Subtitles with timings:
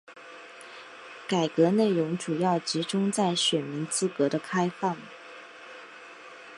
[1.29, 4.97] 改革内容主要集中在选民资格的开放。